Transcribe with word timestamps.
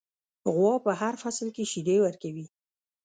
غوا 0.53 0.73
په 0.85 0.91
هر 0.99 1.13
فصل 1.21 1.47
کې 1.55 1.63
شیدې 1.71 1.97
ورکوي. 2.01 2.45